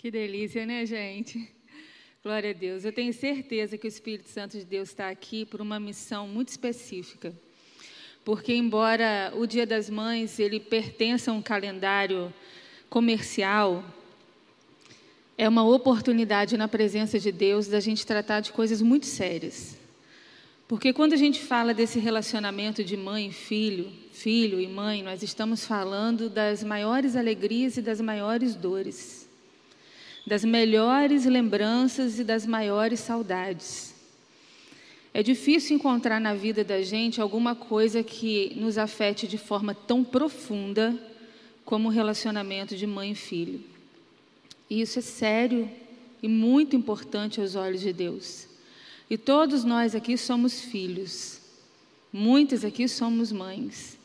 [0.00, 1.50] Que delícia, né, gente?
[2.22, 2.84] Glória a Deus.
[2.84, 6.50] Eu tenho certeza que o Espírito Santo de Deus está aqui por uma missão muito
[6.50, 7.34] específica.
[8.24, 12.32] Porque, embora o Dia das Mães ele pertença a um calendário
[12.88, 13.84] comercial,
[15.36, 19.76] é uma oportunidade na presença de Deus da gente tratar de coisas muito sérias.
[20.68, 25.24] Porque quando a gente fala desse relacionamento de mãe e filho, filho e mãe, nós
[25.24, 29.27] estamos falando das maiores alegrias e das maiores dores
[30.28, 33.94] das melhores lembranças e das maiores saudades.
[35.14, 40.04] É difícil encontrar na vida da gente alguma coisa que nos afete de forma tão
[40.04, 40.94] profunda
[41.64, 43.64] como o relacionamento de mãe e filho.
[44.68, 45.68] E isso é sério
[46.22, 48.46] e muito importante aos olhos de Deus.
[49.08, 51.40] E todos nós aqui somos filhos.
[52.12, 53.98] Muitas aqui somos mães.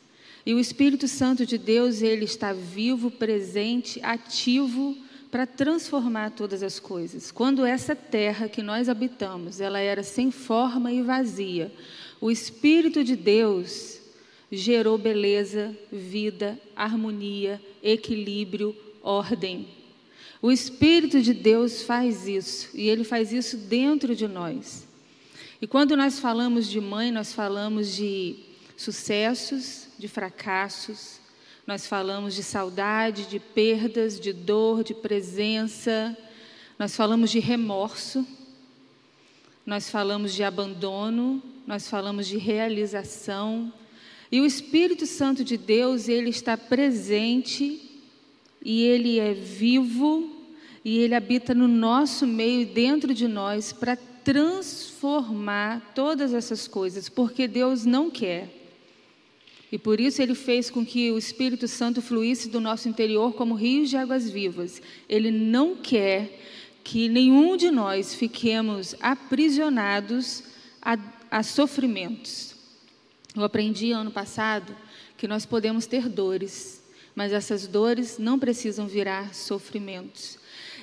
[0.46, 4.98] E o Espírito Santo de Deus, ele está vivo, presente, ativo
[5.34, 7.32] para transformar todas as coisas.
[7.32, 11.74] Quando essa terra que nós habitamos, ela era sem forma e vazia,
[12.21, 13.99] o espírito de Deus
[14.52, 19.68] gerou beleza, vida, harmonia, equilíbrio, ordem.
[20.40, 24.88] O espírito de Deus faz isso, e ele faz isso dentro de nós.
[25.60, 28.35] E quando nós falamos de mãe, nós falamos de
[28.77, 31.20] sucessos, de fracassos,
[31.66, 36.18] nós falamos de saudade, de perdas, de dor, de presença.
[36.78, 38.28] Nós falamos de remorso.
[39.66, 41.41] Nós falamos de abandono.
[41.66, 43.72] Nós falamos de realização.
[44.30, 47.90] E o Espírito Santo de Deus, ele está presente
[48.62, 50.30] e ele é vivo
[50.84, 57.48] e ele habita no nosso meio, dentro de nós, para transformar todas essas coisas, porque
[57.48, 58.63] Deus não quer
[59.74, 63.55] e por isso ele fez com que o Espírito Santo fluísse do nosso interior como
[63.55, 64.79] rios de águas vivas.
[65.09, 66.40] Ele não quer
[66.84, 70.44] que nenhum de nós fiquemos aprisionados
[70.79, 70.96] a,
[71.31, 72.53] a sofrimentos.
[73.35, 74.78] Eu aprendi ano passado
[75.17, 76.84] que nós podemos ter dores,
[77.16, 80.38] mas essas dores não precisam virar sofrimentos.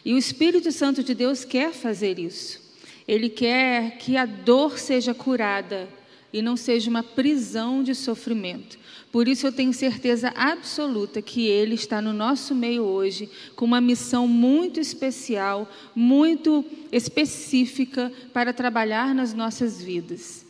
[0.05, 2.61] E o Espírito Santo de Deus quer fazer isso.
[3.07, 5.89] Ele quer que a dor seja curada
[6.33, 8.79] e não seja uma prisão de sofrimento.
[9.11, 13.81] Por isso eu tenho certeza absoluta que Ele está no nosso meio hoje com uma
[13.81, 20.47] missão muito especial, muito específica para trabalhar nas nossas vidas.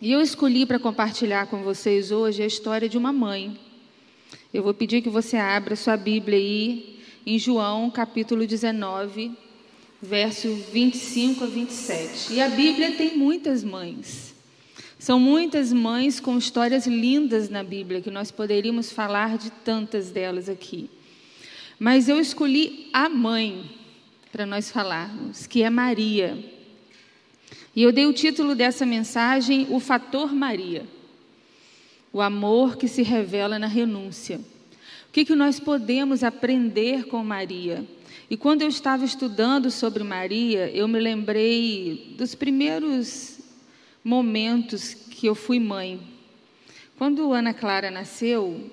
[0.00, 3.58] E eu escolhi para compartilhar com vocês hoje a história de uma mãe.
[4.52, 9.32] Eu vou pedir que você abra sua Bíblia aí em João capítulo 19,
[10.00, 12.32] verso 25 a 27.
[12.32, 14.31] E a Bíblia tem muitas mães.
[15.02, 20.48] São muitas mães com histórias lindas na Bíblia, que nós poderíamos falar de tantas delas
[20.48, 20.88] aqui.
[21.76, 23.68] Mas eu escolhi a mãe
[24.30, 26.38] para nós falarmos, que é Maria.
[27.74, 30.86] E eu dei o título dessa mensagem, O Fator Maria.
[32.12, 34.38] O amor que se revela na renúncia.
[35.08, 37.84] O que, que nós podemos aprender com Maria?
[38.30, 43.31] E quando eu estava estudando sobre Maria, eu me lembrei dos primeiros
[44.04, 46.00] momentos que eu fui mãe.
[46.96, 48.70] Quando Ana Clara nasceu,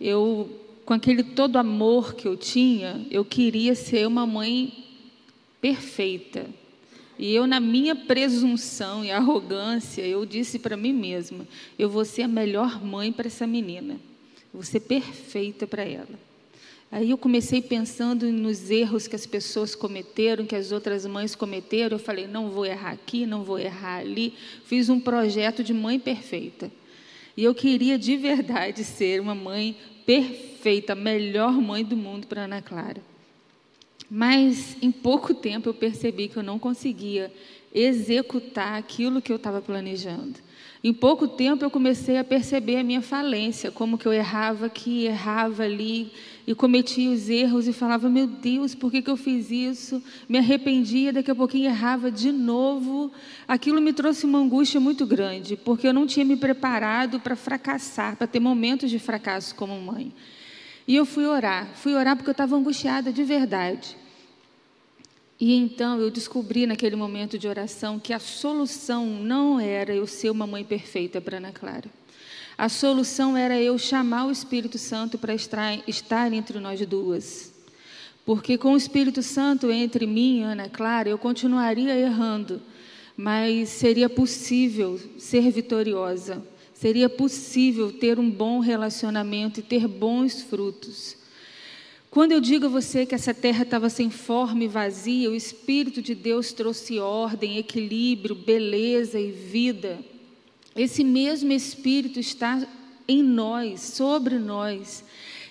[0.00, 0.48] eu,
[0.84, 4.84] com aquele todo amor que eu tinha, eu queria ser uma mãe
[5.60, 6.46] perfeita.
[7.18, 11.46] E eu, na minha presunção e arrogância, eu disse para mim mesma:
[11.78, 16.25] eu vou ser a melhor mãe para essa menina, eu vou ser perfeita para ela.
[16.90, 21.96] Aí eu comecei pensando nos erros que as pessoas cometeram, que as outras mães cometeram.
[21.96, 24.34] Eu falei, não vou errar aqui, não vou errar ali.
[24.64, 26.70] Fiz um projeto de mãe perfeita.
[27.36, 29.76] E eu queria de verdade ser uma mãe
[30.06, 33.02] perfeita, a melhor mãe do mundo para Ana Clara.
[34.08, 37.32] Mas em pouco tempo eu percebi que eu não conseguia
[37.74, 40.46] executar aquilo que eu estava planejando.
[40.84, 45.06] Em pouco tempo eu comecei a perceber a minha falência, como que eu errava aqui,
[45.06, 46.12] errava ali,
[46.46, 50.00] e cometia os erros e falava: Meu Deus, por que, que eu fiz isso?
[50.28, 53.10] Me arrependia, daqui a pouquinho errava de novo.
[53.48, 58.16] Aquilo me trouxe uma angústia muito grande, porque eu não tinha me preparado para fracassar,
[58.16, 60.12] para ter momentos de fracasso como mãe.
[60.86, 63.96] E eu fui orar, fui orar porque eu estava angustiada de verdade.
[65.38, 70.30] E então eu descobri naquele momento de oração que a solução não era eu ser
[70.30, 71.90] uma mãe perfeita para Ana Clara.
[72.56, 77.52] A solução era eu chamar o Espírito Santo para estar entre nós duas.
[78.24, 82.62] Porque com o Espírito Santo entre mim e Ana Clara, eu continuaria errando,
[83.14, 86.42] mas seria possível ser vitoriosa,
[86.72, 91.25] seria possível ter um bom relacionamento e ter bons frutos.
[92.10, 96.00] Quando eu digo a você que essa terra estava sem forma e vazia, o Espírito
[96.00, 99.98] de Deus trouxe ordem, equilíbrio, beleza e vida.
[100.74, 102.66] Esse mesmo Espírito está
[103.08, 105.04] em nós, sobre nós.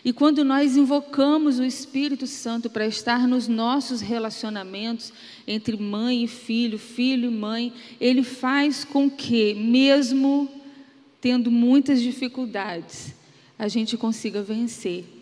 [0.04, 5.12] E quando nós invocamos o Espírito Santo para estar nos nossos relacionamentos
[5.48, 10.50] entre mãe e filho, filho e mãe, ele faz com que, mesmo
[11.20, 13.16] tendo muitas dificuldades,
[13.58, 15.15] a gente consiga vencer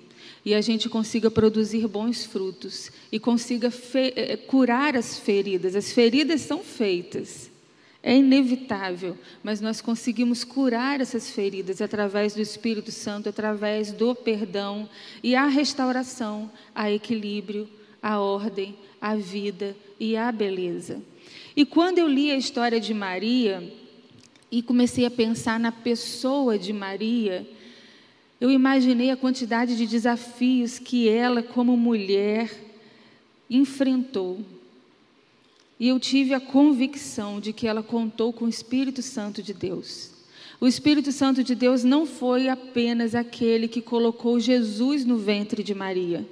[0.46, 5.76] e a gente consiga produzir bons frutos e consiga eh, curar as feridas.
[5.76, 7.50] As feridas são feitas,
[8.02, 14.90] é inevitável, mas nós conseguimos curar essas feridas através do Espírito Santo, através do perdão
[15.24, 17.70] e a restauração, a equilíbrio,
[18.02, 21.02] a ordem, a vida e a beleza.
[21.56, 23.72] E quando eu li a história de Maria
[24.52, 27.48] e comecei a pensar na pessoa de Maria,
[28.44, 32.52] eu imaginei a quantidade de desafios que ela, como mulher,
[33.50, 34.42] enfrentou.
[35.80, 40.12] E eu tive a convicção de que ela contou com o Espírito Santo de Deus.
[40.60, 45.74] O Espírito Santo de Deus não foi apenas aquele que colocou Jesus no ventre de
[45.74, 46.28] Maria,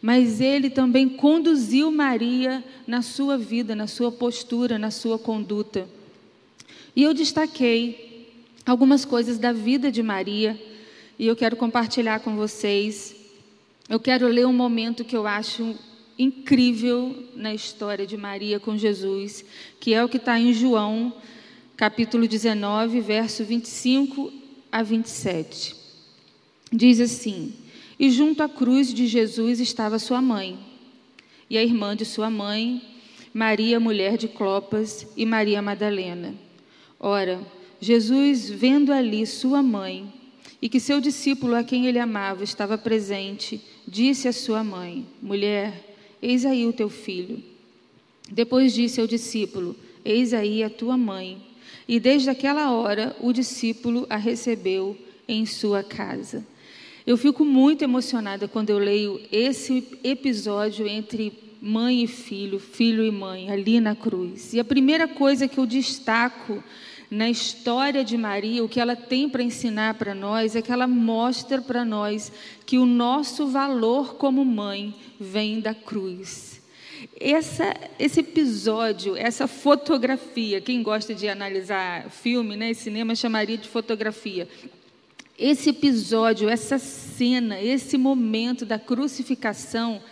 [0.00, 5.88] mas ele também conduziu Maria na sua vida, na sua postura, na sua conduta.
[6.94, 8.30] E eu destaquei
[8.64, 10.56] algumas coisas da vida de Maria
[11.18, 13.14] e eu quero compartilhar com vocês.
[13.88, 15.74] Eu quero ler um momento que eu acho
[16.18, 19.44] incrível na história de Maria com Jesus,
[19.80, 21.12] que é o que está em João,
[21.76, 24.32] capítulo 19, verso 25
[24.70, 25.74] a 27.
[26.72, 27.54] Diz assim:
[27.98, 30.58] E junto à cruz de Jesus estava sua mãe,
[31.48, 32.82] e a irmã de sua mãe,
[33.32, 36.34] Maria, mulher de Clopas, e Maria Madalena.
[36.98, 37.40] Ora,
[37.80, 40.12] Jesus, vendo ali sua mãe,
[40.60, 45.96] e que seu discípulo, a quem ele amava, estava presente, disse à sua mãe: Mulher,
[46.20, 47.42] eis aí o teu filho.
[48.30, 51.42] Depois disse ao discípulo: Eis aí a tua mãe.
[51.88, 54.96] E desde aquela hora o discípulo a recebeu
[55.28, 56.44] em sua casa.
[57.06, 61.32] Eu fico muito emocionada quando eu leio esse episódio entre
[61.62, 64.52] mãe e filho, filho e mãe, ali na cruz.
[64.52, 66.62] E a primeira coisa que eu destaco
[67.10, 70.88] na história de Maria, o que ela tem para ensinar para nós é que ela
[70.88, 72.32] mostra para nós
[72.64, 76.60] que o nosso valor como mãe vem da cruz.
[77.18, 84.48] Essa, esse episódio, essa fotografia, quem gosta de analisar filme, né, cinema chamaria de fotografia.
[85.38, 90.02] Esse episódio, essa cena, esse momento da crucificação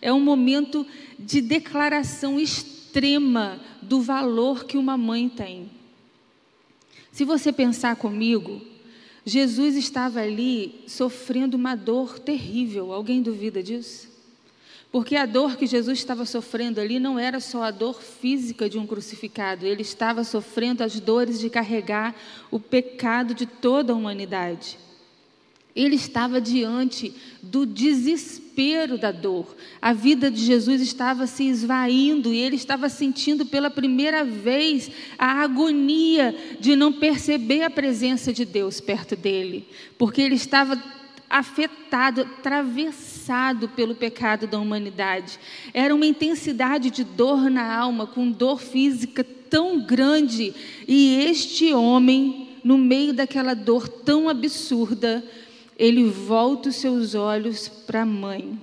[0.00, 0.86] é um momento
[1.18, 5.70] de declaração extrema do valor que uma mãe tem.
[7.14, 8.60] Se você pensar comigo,
[9.24, 12.92] Jesus estava ali sofrendo uma dor terrível.
[12.92, 14.08] Alguém duvida disso?
[14.90, 18.80] Porque a dor que Jesus estava sofrendo ali não era só a dor física de
[18.80, 22.16] um crucificado, ele estava sofrendo as dores de carregar
[22.50, 24.76] o pecado de toda a humanidade.
[25.74, 27.12] Ele estava diante
[27.42, 29.56] do desespero da dor.
[29.82, 35.42] A vida de Jesus estava se esvaindo e ele estava sentindo pela primeira vez a
[35.42, 39.66] agonia de não perceber a presença de Deus perto dele,
[39.98, 40.80] porque ele estava
[41.28, 45.40] afetado, atravessado pelo pecado da humanidade.
[45.72, 50.54] Era uma intensidade de dor na alma, com dor física tão grande,
[50.86, 55.24] e este homem, no meio daquela dor tão absurda,
[55.78, 58.58] ele volta os seus olhos para a mãe.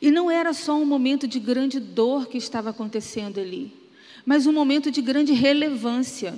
[0.00, 3.72] E não era só um momento de grande dor que estava acontecendo ali,
[4.24, 6.34] mas um momento de grande relevância.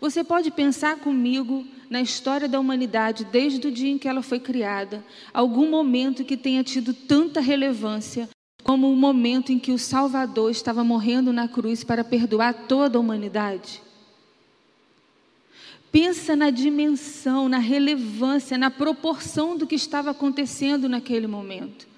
[0.00, 4.38] Você pode pensar comigo na história da humanidade, desde o dia em que ela foi
[4.38, 8.28] criada, algum momento que tenha tido tanta relevância
[8.62, 13.00] como o momento em que o Salvador estava morrendo na cruz para perdoar toda a
[13.00, 13.80] humanidade?
[15.96, 21.88] Pensa na dimensão, na relevância, na proporção do que estava acontecendo naquele momento.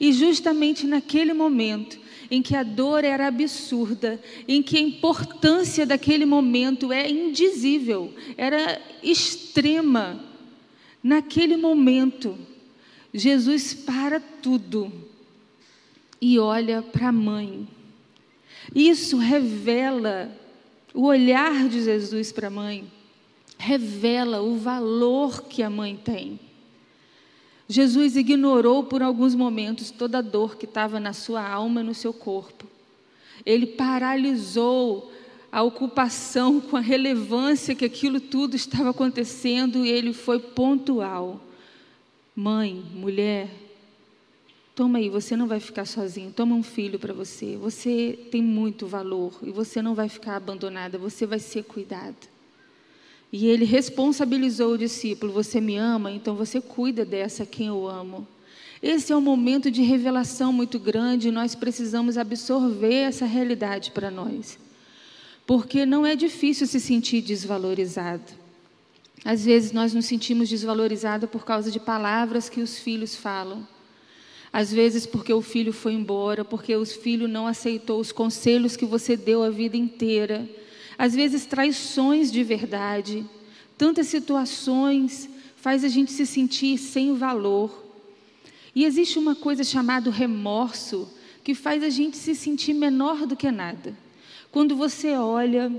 [0.00, 1.98] E justamente naquele momento
[2.30, 4.18] em que a dor era absurda,
[4.48, 10.18] em que a importância daquele momento é indizível, era extrema,
[11.02, 12.38] naquele momento,
[13.12, 14.90] Jesus para tudo
[16.18, 17.68] e olha para a mãe.
[18.74, 20.34] Isso revela
[20.94, 22.90] o olhar de Jesus para a mãe
[23.62, 26.40] revela o valor que a mãe tem.
[27.68, 31.94] Jesus ignorou por alguns momentos toda a dor que estava na sua alma e no
[31.94, 32.66] seu corpo.
[33.46, 35.12] Ele paralisou
[35.50, 41.40] a ocupação com a relevância que aquilo tudo estava acontecendo e ele foi pontual.
[42.34, 43.48] Mãe, mulher,
[44.74, 46.32] toma aí, você não vai ficar sozinho.
[46.32, 47.56] Toma um filho para você.
[47.58, 52.31] Você tem muito valor e você não vai ficar abandonada, você vai ser cuidada.
[53.32, 58.28] E ele responsabilizou o discípulo: Você me ama, então você cuida dessa quem eu amo.
[58.82, 64.10] Esse é um momento de revelação muito grande e nós precisamos absorver essa realidade para
[64.10, 64.58] nós.
[65.46, 68.42] Porque não é difícil se sentir desvalorizado.
[69.24, 73.66] Às vezes nós nos sentimos desvalorizados por causa de palavras que os filhos falam.
[74.52, 78.84] Às vezes porque o filho foi embora, porque o filho não aceitou os conselhos que
[78.84, 80.48] você deu a vida inteira.
[81.02, 83.26] Às vezes traições de verdade.
[83.76, 87.84] Tantas situações faz a gente se sentir sem valor.
[88.72, 93.50] E existe uma coisa chamada remorso, que faz a gente se sentir menor do que
[93.50, 93.98] nada.
[94.52, 95.72] Quando você olha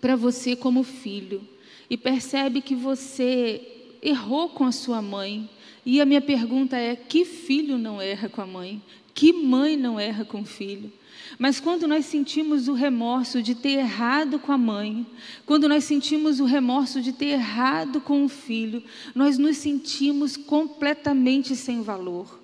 [0.00, 1.46] para você como filho
[1.90, 3.60] e percebe que você
[4.00, 5.50] errou com a sua mãe,
[5.84, 8.80] e a minha pergunta é: que filho não erra com a mãe?
[9.20, 10.90] Que mãe não erra com o filho?
[11.38, 15.06] Mas quando nós sentimos o remorso de ter errado com a mãe,
[15.44, 18.82] quando nós sentimos o remorso de ter errado com o filho,
[19.14, 22.40] nós nos sentimos completamente sem valor.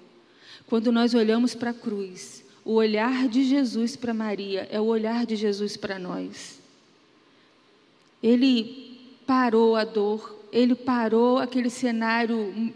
[0.67, 5.25] Quando nós olhamos para a cruz, o olhar de Jesus para Maria é o olhar
[5.25, 6.61] de Jesus para nós.
[8.23, 12.75] Ele parou a dor, ele parou aquele cenário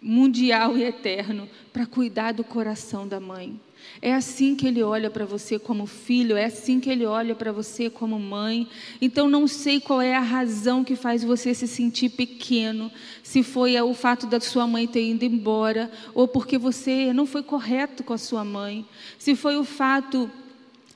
[0.00, 3.60] mundial e eterno para cuidar do coração da mãe.
[4.02, 7.52] É assim que ele olha para você como filho, é assim que ele olha para
[7.52, 8.66] você como mãe.
[9.00, 12.90] Então não sei qual é a razão que faz você se sentir pequeno,
[13.22, 17.42] se foi o fato da sua mãe ter ido embora, ou porque você não foi
[17.42, 18.86] correto com a sua mãe,
[19.18, 20.30] se foi o fato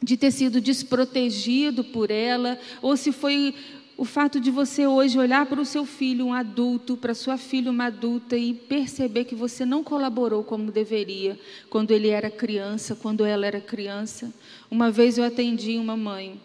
[0.03, 3.55] de ter sido desprotegido por ela, ou se foi
[3.97, 7.71] o fato de você hoje olhar para o seu filho, um adulto, para sua filha,
[7.71, 11.39] uma adulta, e perceber que você não colaborou como deveria
[11.71, 14.33] quando ele era criança, quando ela era criança.
[14.71, 16.41] Uma vez eu atendi uma mãe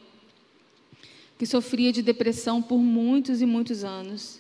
[1.40, 4.40] que sofria de depressão por muitos e muitos anos.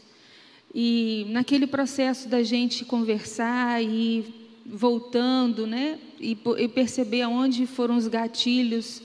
[0.76, 8.08] E naquele processo da gente conversar e voltando, né, e, e perceber aonde foram os
[8.08, 9.02] gatilhos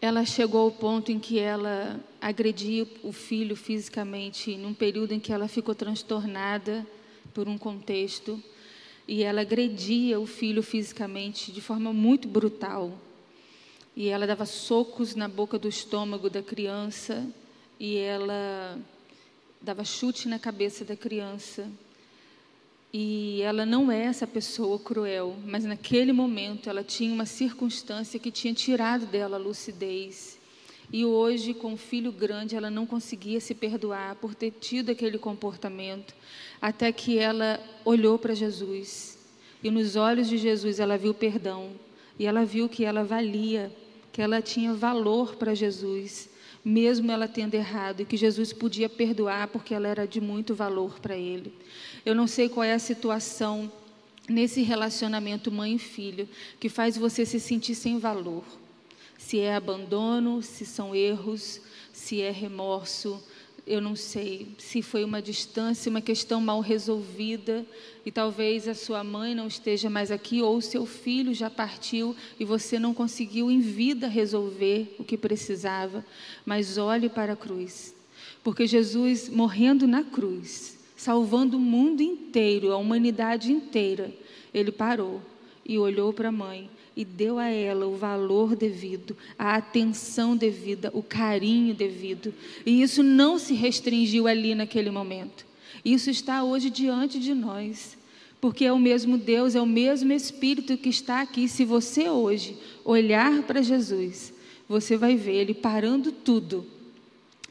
[0.00, 5.32] ela chegou ao ponto em que ela agredia o filho fisicamente, num período em que
[5.32, 6.86] ela ficou transtornada
[7.32, 8.42] por um contexto,
[9.08, 12.92] e ela agredia o filho fisicamente de forma muito brutal.
[13.96, 17.26] E ela dava socos na boca do estômago da criança,
[17.78, 18.78] e ela
[19.60, 21.68] dava chute na cabeça da criança.
[22.92, 28.30] E ela não é essa pessoa cruel, mas naquele momento ela tinha uma circunstância que
[28.30, 30.39] tinha tirado dela a lucidez.
[30.92, 35.18] E hoje, com o filho grande, ela não conseguia se perdoar por ter tido aquele
[35.18, 36.14] comportamento,
[36.60, 39.18] até que ela olhou para Jesus.
[39.62, 41.70] E nos olhos de Jesus ela viu perdão.
[42.18, 43.72] E ela viu que ela valia,
[44.12, 46.28] que ela tinha valor para Jesus,
[46.64, 50.98] mesmo ela tendo errado, e que Jesus podia perdoar porque ela era de muito valor
[50.98, 51.54] para ele.
[52.04, 53.70] Eu não sei qual é a situação
[54.28, 56.28] nesse relacionamento mãe e filho
[56.58, 58.44] que faz você se sentir sem valor.
[59.20, 61.60] Se é abandono, se são erros,
[61.92, 63.22] se é remorso,
[63.66, 64.48] eu não sei.
[64.56, 67.64] Se foi uma distância, uma questão mal resolvida
[68.04, 72.44] e talvez a sua mãe não esteja mais aqui ou seu filho já partiu e
[72.46, 76.04] você não conseguiu em vida resolver o que precisava.
[76.44, 77.94] Mas olhe para a cruz,
[78.42, 84.12] porque Jesus morrendo na cruz salvando o mundo inteiro, a humanidade inteira,
[84.52, 85.22] ele parou
[85.64, 86.68] e olhou para a mãe
[87.00, 92.34] e deu a ela o valor devido, a atenção devida, o carinho devido.
[92.66, 95.46] E isso não se restringiu ali naquele momento.
[95.82, 97.96] Isso está hoje diante de nós.
[98.38, 101.48] Porque é o mesmo Deus, é o mesmo Espírito que está aqui.
[101.48, 102.54] Se você hoje
[102.84, 104.34] olhar para Jesus,
[104.68, 106.66] você vai ver Ele parando tudo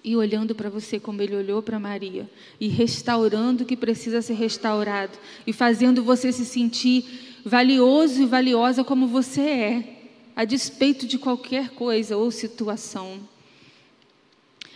[0.03, 2.29] e olhando para você como ele olhou para Maria,
[2.59, 7.05] e restaurando o que precisa ser restaurado, e fazendo você se sentir
[7.45, 9.99] valioso e valiosa como você é,
[10.35, 13.19] a despeito de qualquer coisa ou situação.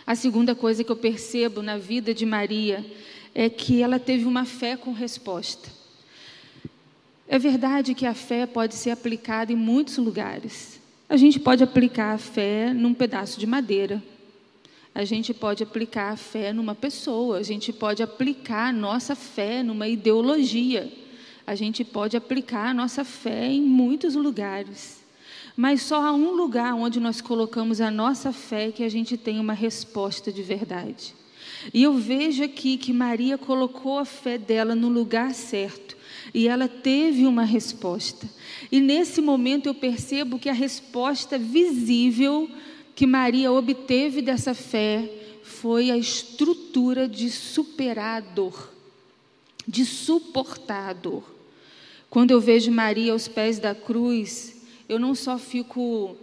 [0.06, 2.84] A segunda coisa que eu percebo na vida de Maria
[3.34, 5.70] é que ela teve uma fé com resposta.
[7.26, 10.78] É verdade que a fé pode ser aplicada em muitos lugares.
[11.08, 14.02] A gente pode aplicar a fé num pedaço de madeira,
[14.94, 19.62] a gente pode aplicar a fé numa pessoa, a gente pode aplicar a nossa fé
[19.62, 20.90] numa ideologia,
[21.46, 25.02] a gente pode aplicar a nossa fé em muitos lugares.
[25.56, 29.40] Mas só há um lugar onde nós colocamos a nossa fé que a gente tem
[29.40, 31.14] uma resposta de verdade.
[31.72, 35.96] E eu vejo aqui que Maria colocou a fé dela no lugar certo
[36.32, 38.28] e ela teve uma resposta.
[38.70, 42.48] E nesse momento eu percebo que a resposta visível
[42.94, 45.10] que Maria obteve dessa fé
[45.42, 48.72] foi a estrutura de superar a dor,
[49.66, 51.34] de suportar a dor.
[52.08, 56.16] Quando eu vejo Maria aos pés da cruz, eu não só fico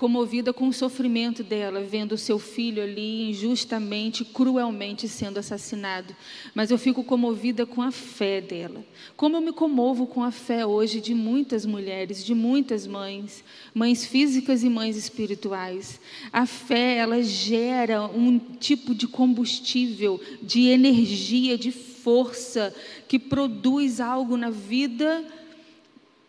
[0.00, 6.16] comovida com o sofrimento dela, vendo o seu filho ali injustamente, cruelmente sendo assassinado.
[6.54, 8.82] Mas eu fico comovida com a fé dela.
[9.14, 14.06] Como eu me comovo com a fé hoje de muitas mulheres, de muitas mães, mães
[14.06, 16.00] físicas e mães espirituais.
[16.32, 22.74] A fé, ela gera um tipo de combustível, de energia, de força
[23.06, 25.22] que produz algo na vida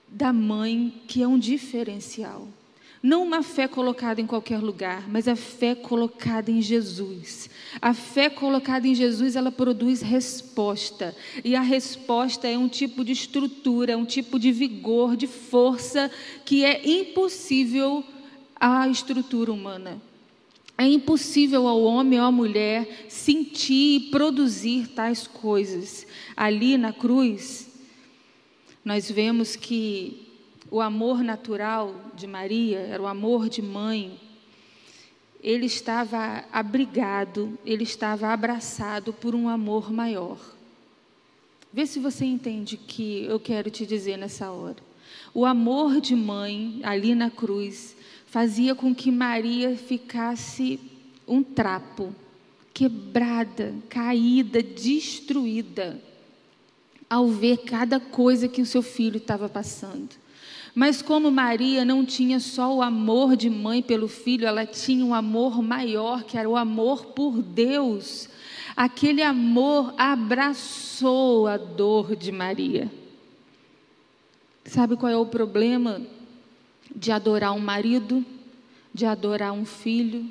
[0.10, 2.50] da mãe que é um diferencial.
[3.04, 7.50] Não uma fé colocada em qualquer lugar, mas a fé colocada em Jesus.
[7.82, 11.16] A fé colocada em Jesus, ela produz resposta.
[11.44, 16.12] E a resposta é um tipo de estrutura, um tipo de vigor, de força
[16.46, 18.04] que é impossível
[18.56, 20.00] à estrutura humana.
[20.78, 26.06] É impossível ao homem ou à mulher sentir e produzir tais coisas.
[26.38, 27.68] Ali na cruz,
[28.86, 30.31] nós vemos que
[30.72, 34.18] o amor natural de Maria, era o amor de mãe,
[35.44, 40.40] ele estava abrigado, ele estava abraçado por um amor maior.
[41.74, 44.78] Vê se você entende o que eu quero te dizer nessa hora.
[45.34, 50.80] O amor de mãe, ali na cruz, fazia com que Maria ficasse
[51.28, 52.16] um trapo,
[52.74, 56.02] quebrada, caída, destruída,
[57.10, 60.21] ao ver cada coisa que o seu filho estava passando.
[60.74, 65.14] Mas como Maria não tinha só o amor de mãe pelo filho, ela tinha um
[65.14, 68.30] amor maior, que era o amor por Deus.
[68.76, 72.90] Aquele amor abraçou a dor de Maria.
[74.64, 76.02] Sabe qual é o problema
[76.96, 78.26] de adorar um marido,
[78.94, 80.26] de adorar um filho,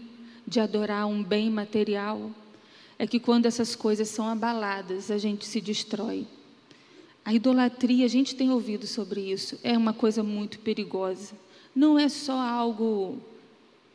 [0.46, 2.30] de adorar um bem material?
[2.98, 6.26] É que quando essas coisas são abaladas, a gente se destrói.
[7.24, 11.34] A idolatria, a gente tem ouvido sobre isso, é uma coisa muito perigosa.
[11.74, 13.18] Não é só algo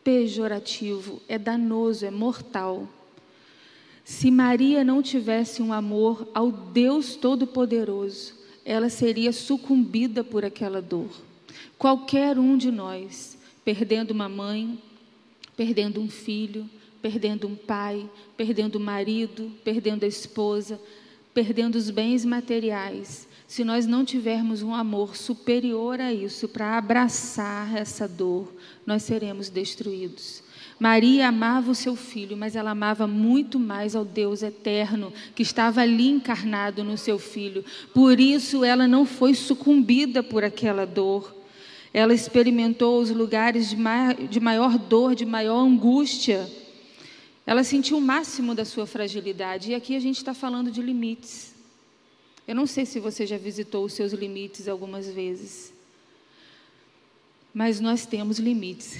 [0.04, 2.88] pejorativo, é danoso, é mortal.
[4.04, 11.10] Se Maria não tivesse um amor ao Deus Todo-Poderoso, ela seria sucumbida por aquela dor.
[11.78, 14.80] Qualquer um de nós, perdendo uma mãe,
[15.58, 16.70] perdendo um filho,
[17.02, 20.80] perdendo um pai, perdendo o um marido, perdendo a esposa,
[21.36, 27.76] perdendo os bens materiais, se nós não tivermos um amor superior a isso para abraçar
[27.76, 28.52] essa dor,
[28.86, 30.42] nós seremos destruídos.
[30.80, 35.82] Maria amava o seu filho, mas ela amava muito mais ao Deus eterno que estava
[35.82, 37.66] ali encarnado no seu filho.
[37.94, 41.36] Por isso ela não foi sucumbida por aquela dor.
[41.94, 46.50] Ela experimentou os lugares de maior, dor, de maior angústia.
[47.46, 49.72] Ela sentiu o máximo da sua fragilidade.
[49.72, 51.54] E aqui a gente está falando de limites.
[52.48, 55.74] Eu não sei se você já visitou os seus limites algumas vezes.
[57.54, 59.00] Mas nós temos limites.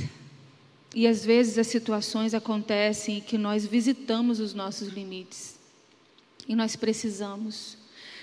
[0.94, 5.56] E às vezes as situações acontecem que nós visitamos os nossos limites.
[6.48, 7.78] E nós precisamos.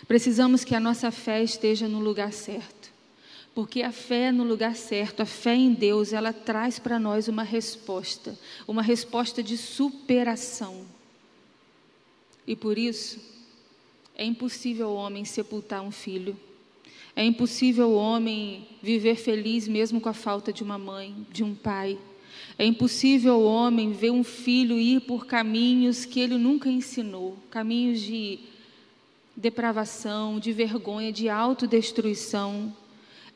[0.08, 2.81] Precisamos que a nossa fé esteja no lugar certo.
[3.54, 7.42] Porque a fé no lugar certo, a fé em Deus, ela traz para nós uma
[7.42, 10.86] resposta, uma resposta de superação.
[12.46, 13.20] E por isso,
[14.16, 16.36] é impossível o homem sepultar um filho.
[17.14, 21.54] É impossível o homem viver feliz mesmo com a falta de uma mãe, de um
[21.54, 21.98] pai.
[22.58, 28.00] É impossível o homem ver um filho ir por caminhos que ele nunca ensinou caminhos
[28.00, 28.38] de
[29.36, 32.74] depravação, de vergonha, de autodestruição.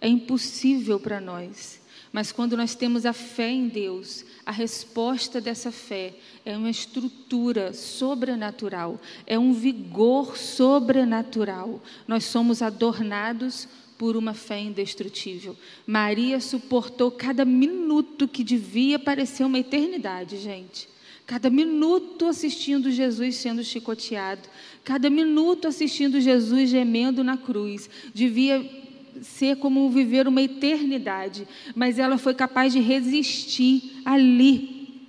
[0.01, 1.81] É impossível para nós.
[2.13, 7.73] Mas quando nós temos a fé em Deus, a resposta dessa fé é uma estrutura
[7.75, 11.83] sobrenatural, é um vigor sobrenatural.
[12.09, 15.57] Nós somos adornados por uma fé indestrutível.
[15.87, 20.89] Maria suportou cada minuto que devia parecer uma eternidade, gente.
[21.27, 24.49] Cada minuto assistindo Jesus sendo chicoteado,
[24.85, 28.86] cada minuto assistindo Jesus gemendo na cruz, devia
[29.23, 35.07] ser como viver uma eternidade, mas ela foi capaz de resistir ali,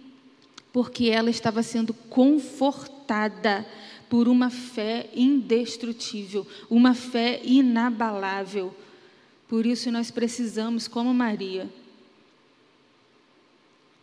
[0.71, 3.65] porque ela estava sendo confortada
[4.09, 8.73] por uma fé indestrutível, uma fé inabalável.
[9.47, 11.69] Por isso nós precisamos, como Maria,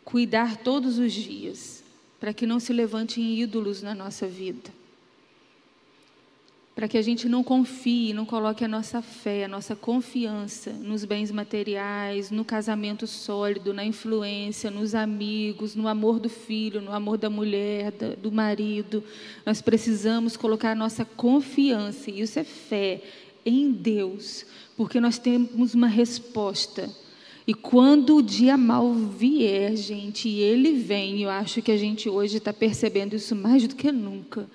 [0.05, 1.83] cuidar todos os dias
[2.21, 4.71] para que não se levantem ídolos na nossa vida.
[6.75, 11.05] Para que a gente não confie, não coloque a nossa fé, a nossa confiança nos
[11.05, 17.17] bens materiais, no casamento sólido, na influência, nos amigos, no amor do filho, no amor
[17.17, 19.05] da mulher, do marido.
[19.47, 23.01] Nós precisamos colocar a nossa confiança, e isso é fé,
[23.47, 24.45] em Deus,
[24.77, 26.91] porque nós temos uma resposta
[27.47, 32.09] e quando o dia mal vier, gente, e ele vem, eu acho que a gente
[32.09, 34.49] hoje está percebendo isso mais do que nunca.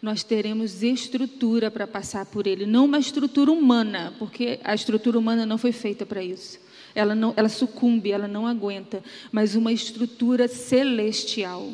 [0.00, 5.46] Nós teremos estrutura para passar por ele, não uma estrutura humana, porque a estrutura humana
[5.46, 6.60] não foi feita para isso.
[6.94, 11.70] Ela, não, ela sucumbe, ela não aguenta, mas uma estrutura celestial.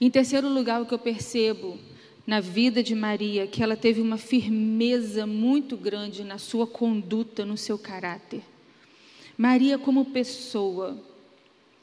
[0.00, 1.78] Em terceiro lugar, o que eu percebo
[2.26, 7.56] na vida de Maria, que ela teve uma firmeza muito grande na sua conduta, no
[7.56, 8.42] seu caráter.
[9.36, 10.96] Maria como pessoa.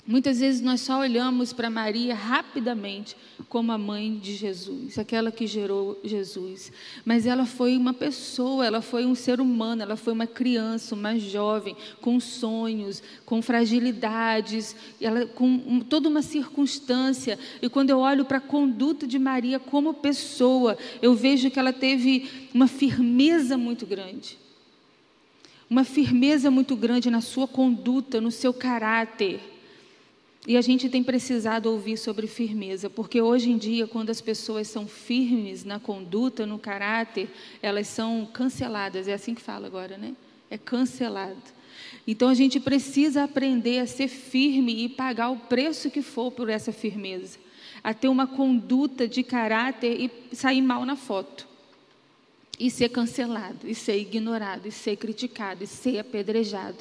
[0.07, 3.13] Muitas vezes nós só olhamos para Maria rapidamente
[3.49, 6.71] como a mãe de Jesus, aquela que gerou Jesus.
[7.03, 11.19] Mas ela foi uma pessoa, ela foi um ser humano, ela foi uma criança, uma
[11.19, 17.37] jovem, com sonhos, com fragilidades, ela, com toda uma circunstância.
[17.61, 21.73] E quando eu olho para a conduta de Maria como pessoa, eu vejo que ela
[21.73, 24.37] teve uma firmeza muito grande
[25.69, 29.56] uma firmeza muito grande na sua conduta, no seu caráter.
[30.47, 34.69] E a gente tem precisado ouvir sobre firmeza, porque hoje em dia, quando as pessoas
[34.69, 37.29] são firmes na conduta, no caráter,
[37.61, 39.09] elas são canceladas.
[39.09, 40.15] É assim que fala agora, né?
[40.49, 41.35] É cancelado.
[42.07, 46.47] Então a gente precisa aprender a ser firme e pagar o preço que for por
[46.47, 47.37] essa firmeza,
[47.83, 51.45] a ter uma conduta de caráter e sair mal na foto
[52.59, 56.77] e ser cancelado, e ser ignorado, e ser criticado, e ser apedrejado.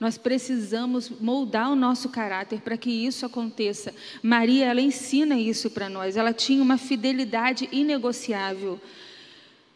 [0.00, 3.94] Nós precisamos moldar o nosso caráter para que isso aconteça.
[4.22, 6.16] Maria, ela ensina isso para nós.
[6.16, 8.80] Ela tinha uma fidelidade inegociável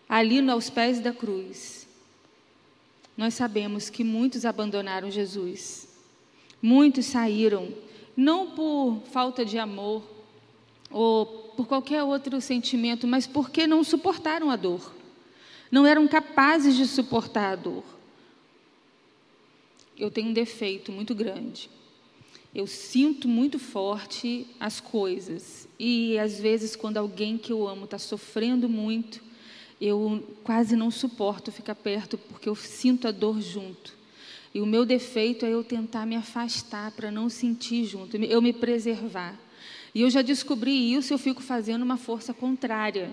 [0.09, 1.87] ali aos pés da cruz.
[3.17, 5.89] Nós sabemos que muitos abandonaram Jesus.
[6.61, 7.69] Muitos saíram,
[8.17, 10.03] não por falta de amor
[10.91, 11.27] ou
[11.57, 14.99] por qualquer outro sentimento, mas porque não suportaram a dor
[15.71, 17.85] não eram capazes de suportar a dor.
[19.99, 21.69] Eu tenho um defeito muito grande.
[22.55, 25.69] Eu sinto muito forte as coisas.
[25.79, 29.21] E às vezes, quando alguém que eu amo está sofrendo muito,
[29.81, 33.97] eu quase não suporto ficar perto porque eu sinto a dor junto.
[34.55, 38.53] E o meu defeito é eu tentar me afastar para não sentir junto, eu me
[38.53, 39.39] preservar.
[39.95, 43.11] E eu já descobri isso, eu fico fazendo uma força contrária.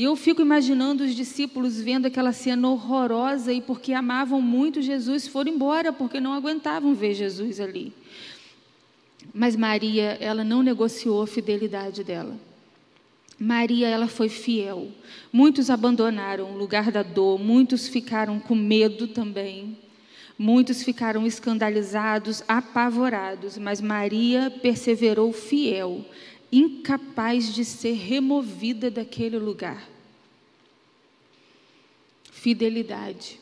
[0.00, 5.28] E eu fico imaginando os discípulos vendo aquela cena horrorosa e porque amavam muito Jesus
[5.28, 7.92] foram embora porque não aguentavam ver Jesus ali.
[9.34, 12.34] Mas Maria, ela não negociou a fidelidade dela.
[13.38, 14.88] Maria, ela foi fiel.
[15.30, 19.76] Muitos abandonaram o lugar da dor, muitos ficaram com medo também.
[20.38, 26.06] Muitos ficaram escandalizados, apavorados, mas Maria perseverou fiel
[26.52, 29.88] incapaz de ser removida daquele lugar.
[32.30, 33.38] Fidelidade.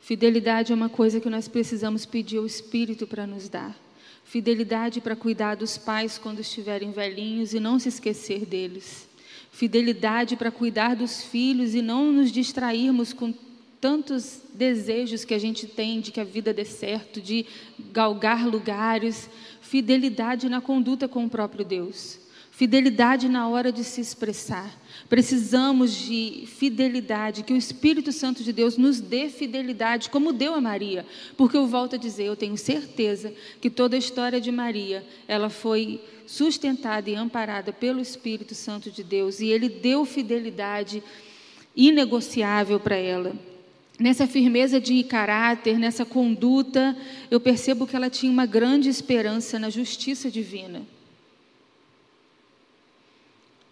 [0.00, 3.76] Fidelidade é uma coisa que nós precisamos pedir ao Espírito para nos dar.
[4.24, 9.08] Fidelidade para cuidar dos pais quando estiverem velhinhos e não se esquecer deles.
[9.52, 13.32] Fidelidade para cuidar dos filhos e não nos distrairmos com
[13.82, 17.44] tantos desejos que a gente tem de que a vida dê certo, de
[17.92, 19.28] galgar lugares,
[19.60, 22.20] fidelidade na conduta com o próprio Deus,
[22.52, 24.72] fidelidade na hora de se expressar.
[25.08, 30.60] Precisamos de fidelidade, que o Espírito Santo de Deus nos dê fidelidade, como deu a
[30.60, 31.04] Maria,
[31.36, 35.50] porque eu volto a dizer, eu tenho certeza que toda a história de Maria, ela
[35.50, 41.02] foi sustentada e amparada pelo Espírito Santo de Deus, e ele deu fidelidade
[41.74, 43.50] inegociável para ela
[44.02, 46.96] nessa firmeza de caráter, nessa conduta,
[47.30, 50.82] eu percebo que ela tinha uma grande esperança na justiça divina.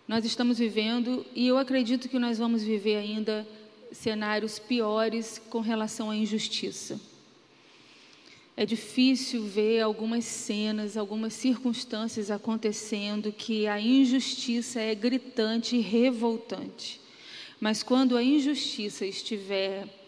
[0.06, 3.46] Nós estamos vivendo, e eu acredito que nós vamos viver ainda
[3.92, 7.00] cenários piores com relação à injustiça.
[8.56, 17.00] É difícil ver algumas cenas, algumas circunstâncias acontecendo que a injustiça é gritante e revoltante.
[17.58, 19.99] Mas quando a injustiça estiver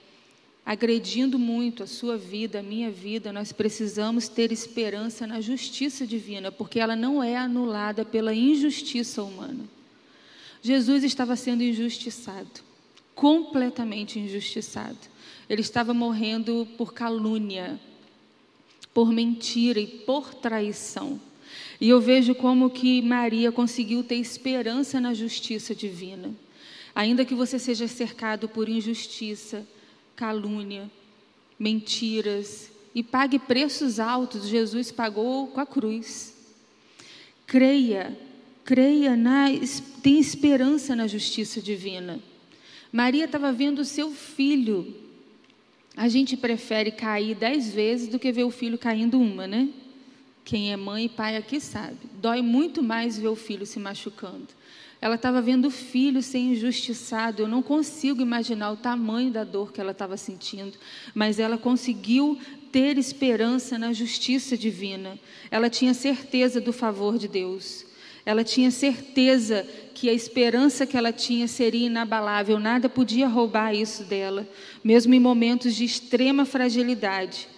[0.65, 6.53] agredindo muito a sua vida, a minha vida, nós precisamos ter esperança na justiça divina,
[6.53, 9.65] porque ela não é anulada pela injustiça humana.
[10.63, 12.61] Jesus estava sendo injustiçado,
[13.15, 14.99] completamente injustiçado.
[15.49, 17.81] Ele estava morrendo por calúnia,
[18.95, 21.21] por mentira e por traição.
[21.81, 26.33] E eu vejo como que Maria conseguiu ter esperança na justiça divina.
[26.95, 29.67] Ainda que você seja cercado por injustiça,
[30.15, 30.91] calúnia,
[31.59, 36.35] mentiras e pague preços altos, Jesus pagou com a cruz.
[37.47, 38.19] Creia,
[38.65, 39.47] creia, na,
[40.03, 42.21] tem esperança na justiça divina.
[42.91, 44.95] Maria estava vendo o seu filho.
[45.97, 49.69] A gente prefere cair dez vezes do que ver o filho caindo uma, né?
[50.45, 51.99] Quem é mãe e pai aqui sabe.
[52.21, 54.49] Dói muito mais ver o filho se machucando.
[55.03, 57.43] Ela estava vendo o filho ser injustiçado.
[57.43, 60.79] Eu não consigo imaginar o tamanho da dor que ela estava sentindo,
[61.13, 62.39] mas ela conseguiu
[62.71, 65.19] ter esperança na justiça divina.
[65.51, 67.85] Ela tinha certeza do favor de Deus.
[68.25, 74.05] Ela tinha certeza que a esperança que ela tinha seria inabalável, nada podia roubar isso
[74.05, 74.49] dela,
[74.85, 77.49] mesmo em momentos de extrema fragilidade.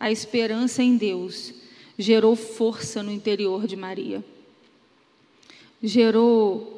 [0.00, 1.54] A esperança em Deus
[1.96, 4.24] gerou força no interior de Maria.
[5.80, 6.77] Gerou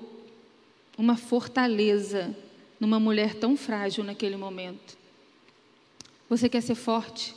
[1.00, 2.36] uma fortaleza
[2.78, 4.98] numa mulher tão frágil naquele momento.
[6.28, 7.34] Você quer ser forte?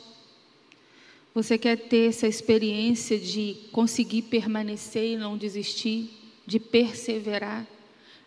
[1.34, 6.10] Você quer ter essa experiência de conseguir permanecer e não desistir,
[6.46, 7.66] de perseverar?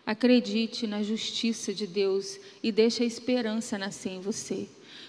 [0.04, 4.68] Acredite na justiça de Deus e deixe a esperança nascer em você.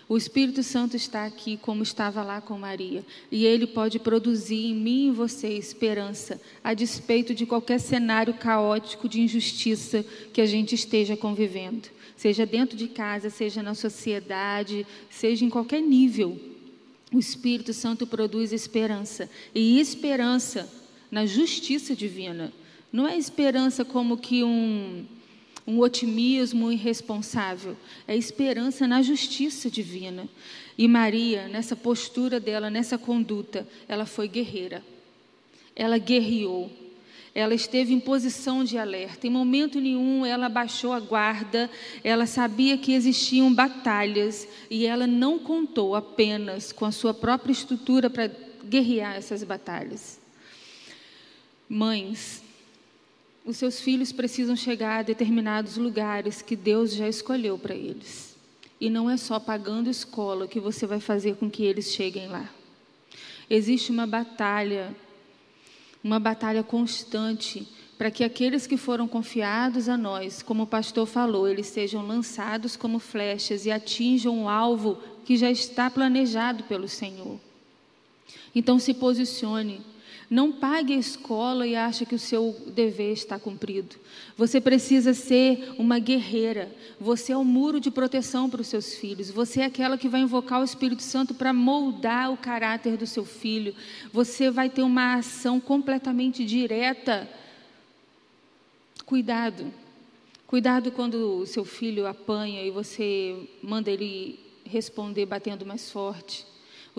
[0.10, 4.74] O Espírito Santo está aqui como estava lá com Maria, e ele pode produzir em
[4.74, 10.48] mim e em você esperança, a despeito de qualquer cenário caótico de injustiça que a
[10.48, 16.42] gente esteja convivendo, seja dentro de casa, seja na sociedade, seja em qualquer nível.
[17.14, 20.68] O Espírito Santo produz esperança, e esperança
[21.12, 22.52] na justiça divina.
[22.92, 25.06] Não é esperança como que um
[25.70, 27.78] um otimismo irresponsável,
[28.08, 30.28] é esperança na justiça divina.
[30.76, 34.84] E Maria, nessa postura dela, nessa conduta, ela foi guerreira.
[35.76, 36.72] Ela guerreou.
[37.36, 39.28] Ela esteve em posição de alerta.
[39.28, 41.70] Em momento nenhum ela baixou a guarda.
[42.04, 48.10] Ela sabia que existiam batalhas e ela não contou apenas com a sua própria estrutura
[48.10, 48.32] para
[48.68, 50.20] guerrear essas batalhas.
[51.70, 52.42] Mães,
[53.50, 58.38] os seus filhos precisam chegar a determinados lugares que Deus já escolheu para eles.
[58.80, 62.48] E não é só pagando escola que você vai fazer com que eles cheguem lá.
[63.50, 64.96] Existe uma batalha,
[66.04, 71.48] uma batalha constante para que aqueles que foram confiados a nós, como o pastor falou,
[71.48, 77.40] eles sejam lançados como flechas e atinjam o alvo que já está planejado pelo Senhor.
[78.54, 79.82] Então se posicione
[80.30, 83.96] não pague a escola e ache que o seu dever está cumprido.
[84.38, 86.72] Você precisa ser uma guerreira.
[87.00, 89.32] Você é o um muro de proteção para os seus filhos.
[89.32, 93.26] Você é aquela que vai invocar o Espírito Santo para moldar o caráter do seu
[93.26, 93.74] filho.
[94.14, 97.28] Você vai ter uma ação completamente direta.
[99.06, 99.74] Cuidado.
[100.46, 106.46] Cuidado quando o seu filho apanha e você manda ele responder batendo mais forte.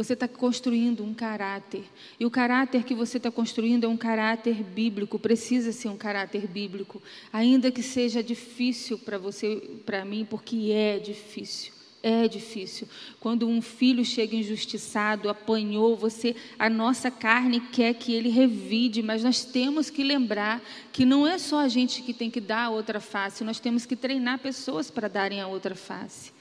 [0.01, 1.85] Você está construindo um caráter.
[2.19, 6.49] E o caráter que você está construindo é um caráter bíblico, precisa ser um caráter
[6.49, 7.03] bíblico.
[7.31, 11.75] Ainda que seja difícil para você, para mim, porque é difícil.
[12.03, 12.89] É difícil.
[13.21, 19.23] Quando um filho chega injustiçado, apanhou, você, a nossa carne quer que ele revide, mas
[19.23, 20.63] nós temos que lembrar
[20.95, 23.85] que não é só a gente que tem que dar a outra face, nós temos
[23.85, 26.33] que treinar pessoas para darem a outra face.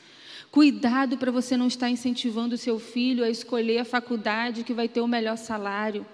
[0.51, 4.87] Cuidado para você não estar incentivando o seu filho a escolher a faculdade que vai
[4.87, 6.05] ter o melhor salário,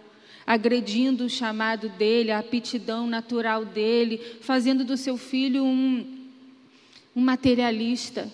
[0.45, 6.27] agredindo o chamado dele, a aptidão natural dele, fazendo do seu filho um,
[7.15, 8.29] um materialista.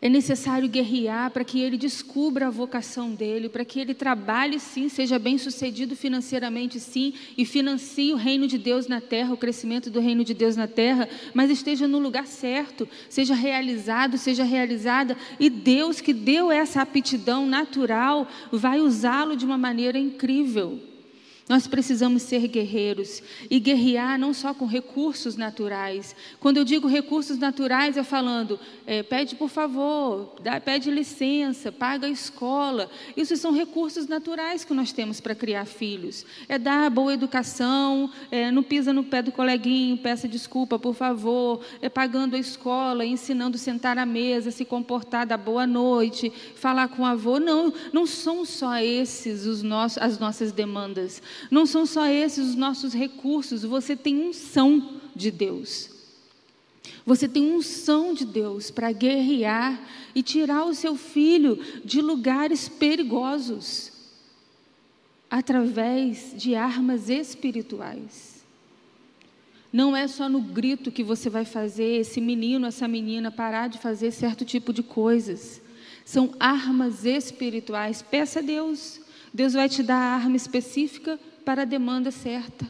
[0.00, 4.90] É necessário guerrear para que ele descubra a vocação dele, para que ele trabalhe sim,
[4.90, 9.88] seja bem sucedido financeiramente sim, e financie o reino de Deus na terra, o crescimento
[9.88, 15.16] do reino de Deus na terra, mas esteja no lugar certo, seja realizado, seja realizada,
[15.40, 20.78] e Deus que deu essa aptidão natural vai usá-lo de uma maneira incrível.
[21.48, 26.16] Nós precisamos ser guerreiros e guerrear não só com recursos naturais.
[26.40, 32.08] Quando eu digo recursos naturais, é falando, é, pede por favor, dá, pede licença, paga
[32.08, 32.90] a escola.
[33.16, 36.26] Isso são recursos naturais que nós temos para criar filhos.
[36.48, 41.60] É dar boa educação, é, não pisa no pé do coleguinho, peça desculpa, por favor,
[41.80, 46.88] é pagando a escola, ensinando a sentar à mesa, se comportar, dar boa noite, falar
[46.88, 47.38] com o avô.
[47.38, 51.22] Não, não são só esses os nossos, as nossas demandas.
[51.50, 55.90] Não são só esses os nossos recursos, você tem unção de Deus.
[57.04, 59.80] Você tem unção de Deus para guerrear
[60.14, 63.92] e tirar o seu filho de lugares perigosos.
[65.30, 68.44] através de armas espirituais.
[69.72, 73.78] Não é só no grito que você vai fazer esse menino, essa menina parar de
[73.78, 75.60] fazer certo tipo de coisas.
[76.04, 78.02] São armas espirituais.
[78.02, 79.00] Peça a Deus.
[79.36, 82.66] Deus vai te dar a arma específica para a demanda certa.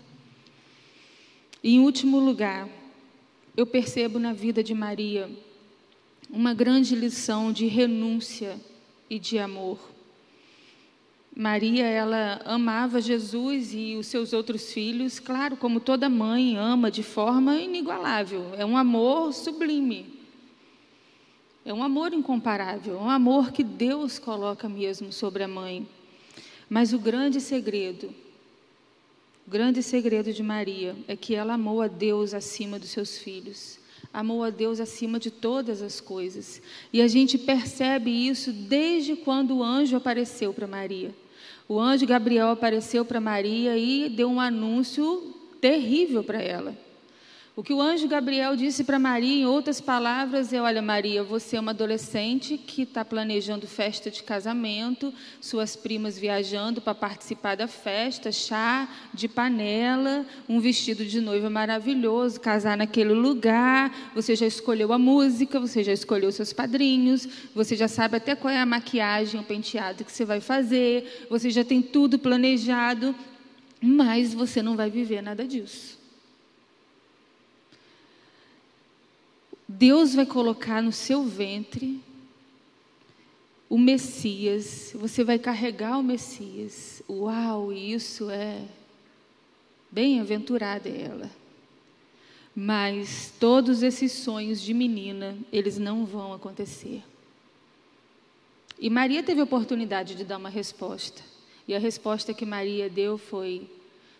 [1.62, 2.68] E, em último lugar,
[3.56, 5.30] eu percebo na vida de Maria
[6.28, 8.60] uma grande lição de renúncia
[9.08, 9.78] e de amor.
[11.36, 17.04] Maria, ela amava Jesus e os seus outros filhos, claro, como toda mãe ama de
[17.04, 18.52] forma inigualável.
[18.58, 20.18] É um amor sublime.
[21.64, 25.86] É um amor incomparável, é um amor que Deus coloca mesmo sobre a mãe.
[26.68, 28.12] Mas o grande segredo,
[29.46, 33.78] o grande segredo de Maria é que ela amou a Deus acima dos seus filhos
[34.16, 36.62] amou a Deus acima de todas as coisas.
[36.90, 41.14] E a gente percebe isso desde quando o anjo apareceu para Maria.
[41.68, 46.85] O anjo Gabriel apareceu para Maria e deu um anúncio terrível para ela.
[47.58, 51.56] O que o anjo Gabriel disse para Maria, em outras palavras, é: Olha, Maria, você
[51.56, 57.66] é uma adolescente que está planejando festa de casamento, suas primas viajando para participar da
[57.66, 64.12] festa, chá de panela, um vestido de noiva maravilhoso, casar naquele lugar.
[64.14, 68.52] Você já escolheu a música, você já escolheu seus padrinhos, você já sabe até qual
[68.52, 73.14] é a maquiagem, o penteado que você vai fazer, você já tem tudo planejado,
[73.80, 75.95] mas você não vai viver nada disso.
[79.78, 82.00] Deus vai colocar no seu ventre
[83.68, 87.02] o Messias, você vai carregar o Messias.
[87.06, 88.62] Uau, isso é
[89.90, 91.30] bem-aventurada ela.
[92.54, 97.02] Mas todos esses sonhos de menina, eles não vão acontecer.
[98.78, 101.22] E Maria teve a oportunidade de dar uma resposta.
[101.68, 103.68] E a resposta que Maria deu foi: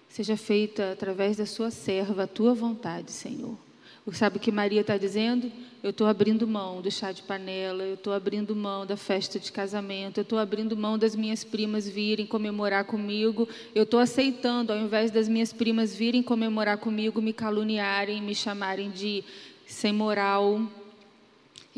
[0.07, 3.66] Seja feita através da sua serva a tua vontade, Senhor.
[4.13, 5.51] Sabe o que Maria está dizendo?
[5.83, 9.51] Eu estou abrindo mão do chá de panela, eu estou abrindo mão da festa de
[9.51, 14.79] casamento, eu estou abrindo mão das minhas primas virem comemorar comigo, eu estou aceitando, ao
[14.79, 19.25] invés das minhas primas virem comemorar comigo, me caluniarem, me chamarem de
[19.67, 20.61] sem moral,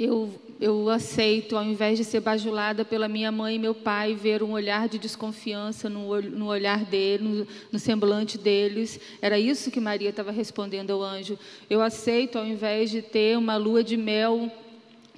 [0.04, 0.30] eu,
[0.60, 4.52] eu aceito, ao invés de ser bajulada pela minha mãe e meu pai, ver um
[4.52, 9.00] olhar de desconfiança no, no olhar dele, no, no semblante deles.
[9.20, 11.38] Era isso que Maria estava respondendo ao anjo.
[11.68, 14.50] Eu aceito, ao invés de ter uma lua de mel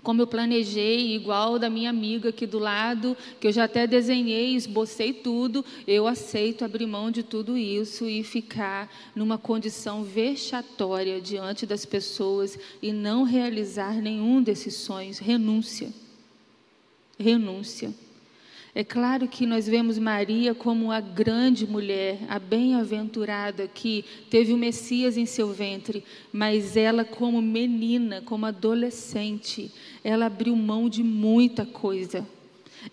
[0.02, 4.54] como eu planejei, igual da minha amiga aqui do lado, que eu já até desenhei,
[4.54, 11.66] esbocei tudo, eu aceito abrir mão de tudo isso e ficar numa condição vexatória diante
[11.66, 15.18] das pessoas e não realizar nenhum desses sonhos.
[15.18, 15.92] Renúncia.
[17.18, 17.92] Renúncia.
[18.72, 24.56] É claro que nós vemos Maria como a grande mulher, a bem-aventurada que teve o
[24.56, 29.72] Messias em seu ventre, mas ela, como menina, como adolescente,
[30.04, 32.24] ela abriu mão de muita coisa.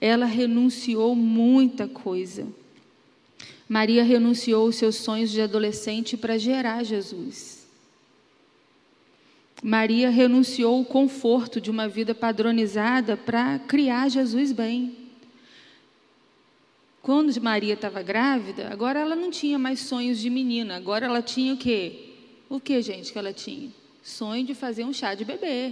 [0.02, 2.48] Ela renunciou muita coisa.
[3.70, 7.68] Maria renunciou os seus sonhos de adolescente para gerar Jesus.
[9.62, 15.07] Maria renunciou o conforto de uma vida padronizada para criar Jesus bem.
[17.08, 21.54] Quando Maria estava grávida, agora ela não tinha mais sonhos de menina, agora ela tinha
[21.54, 22.16] o quê?
[22.50, 23.70] O que, gente, que ela tinha?
[24.04, 25.72] Sonho de fazer um chá de bebê,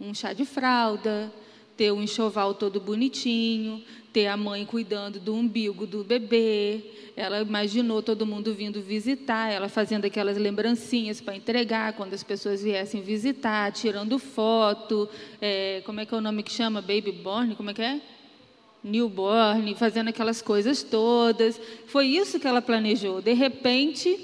[0.00, 1.32] um chá de fralda,
[1.76, 6.82] ter um enxoval todo bonitinho, ter a mãe cuidando do umbigo do bebê.
[7.14, 12.64] Ela imaginou todo mundo vindo visitar, ela fazendo aquelas lembrancinhas para entregar quando as pessoas
[12.64, 15.08] viessem visitar, tirando foto.
[15.40, 16.80] É, como é que é o nome que chama?
[16.80, 17.54] Baby born?
[17.54, 18.00] Como é que é?
[18.82, 21.60] Newborn, fazendo aquelas coisas todas.
[21.86, 23.20] Foi isso que ela planejou.
[23.20, 24.18] De repente,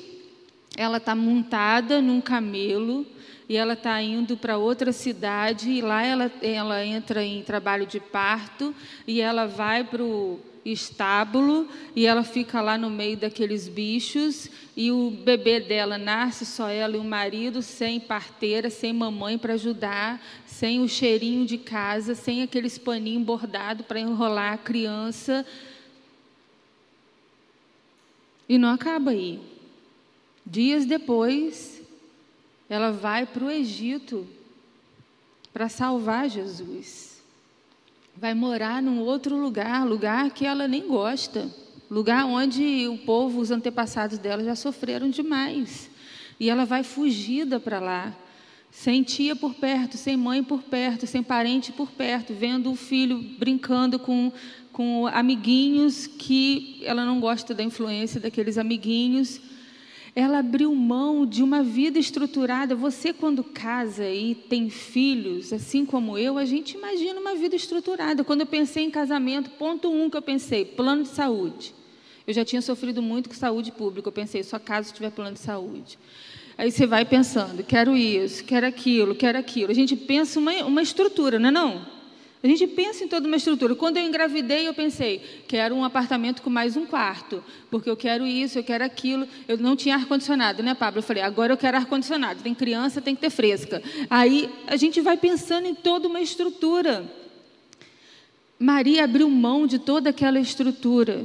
[0.76, 3.06] ela está montada num camelo
[3.48, 8.00] e ela está indo para outra cidade e lá ela, ela entra em trabalho de
[8.00, 8.74] parto
[9.06, 14.90] e ela vai para o estábulo e ela fica lá no meio daqueles bichos e
[14.90, 20.22] o bebê dela nasce só ela e o marido sem parteira, sem mamãe para ajudar,
[20.46, 25.46] sem o cheirinho de casa, sem aqueles paninhos bordados para enrolar a criança.
[28.48, 29.40] E não acaba aí.
[30.46, 31.82] Dias depois,
[32.68, 34.26] ela vai para o Egito
[35.52, 37.13] para salvar Jesus
[38.16, 41.50] vai morar num outro lugar, lugar que ela nem gosta,
[41.90, 45.90] lugar onde o povo, os antepassados dela já sofreram demais.
[46.38, 48.16] E ela vai fugida para lá,
[48.70, 53.18] sem tia por perto, sem mãe por perto, sem parente por perto, vendo o filho
[53.38, 54.32] brincando com,
[54.72, 59.40] com amiguinhos que ela não gosta da influência daqueles amiguinhos.
[60.16, 62.74] Ela abriu mão de uma vida estruturada.
[62.74, 68.22] Você, quando casa e tem filhos, assim como eu, a gente imagina uma vida estruturada.
[68.22, 71.74] Quando eu pensei em casamento, ponto um que eu pensei: plano de saúde.
[72.26, 74.08] Eu já tinha sofrido muito com saúde pública.
[74.08, 75.98] Eu pensei, só caso tiver plano de saúde.
[76.56, 79.72] Aí você vai pensando, quero isso, quero aquilo, quero aquilo.
[79.72, 81.93] A gente pensa uma, uma estrutura, não é não?
[82.44, 83.74] A gente pensa em toda uma estrutura.
[83.74, 85.18] Quando eu engravidei, eu pensei,
[85.48, 89.26] quero um apartamento com mais um quarto, porque eu quero isso, eu quero aquilo.
[89.48, 90.98] Eu não tinha ar-condicionado, né, Pablo?
[90.98, 92.42] Eu falei, agora eu quero ar-condicionado.
[92.42, 93.82] Tem criança, tem que ter fresca.
[94.10, 97.10] Aí a gente vai pensando em toda uma estrutura.
[98.58, 101.24] Maria abriu mão de toda aquela estrutura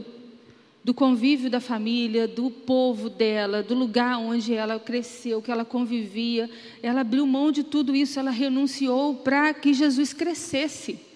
[0.81, 6.49] do convívio da família, do povo dela, do lugar onde ela cresceu, que ela convivia.
[6.81, 11.08] Ela abriu mão de tudo isso, ela renunciou para que Jesus crescesse,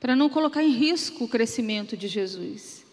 [0.00, 2.84] para não colocar em risco o crescimento de Jesus.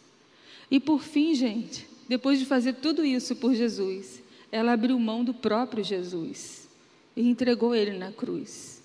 [0.70, 5.34] E por fim, gente, depois de fazer tudo isso por Jesus, ela abriu mão do
[5.34, 6.68] próprio Jesus
[7.16, 8.82] e entregou ele na cruz.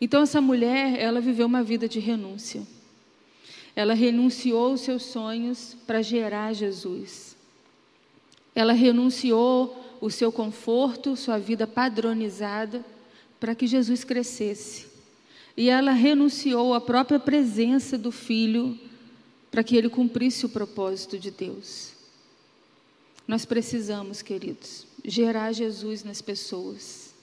[0.00, 2.62] Então essa mulher, ela viveu uma vida de renúncia.
[3.74, 7.36] Ela renunciou os seus sonhos para gerar Jesus.
[8.54, 12.84] Ela renunciou o seu conforto, sua vida padronizada,
[13.40, 14.91] para que Jesus crescesse.
[15.56, 18.78] E ela renunciou à própria presença do filho
[19.50, 21.92] para que ele cumprisse o propósito de Deus.
[23.26, 27.14] Nós precisamos, queridos, gerar Jesus nas pessoas.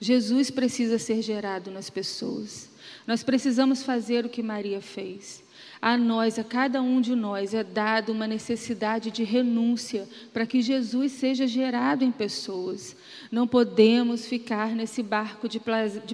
[0.00, 2.68] Jesus precisa ser gerado nas pessoas.
[3.06, 5.43] Nós precisamos fazer o que Maria fez
[5.84, 10.62] a nós, a cada um de nós, é dado uma necessidade de renúncia para que
[10.62, 12.96] Jesus seja gerado em pessoas.
[13.30, 15.60] Não podemos ficar nesse barco de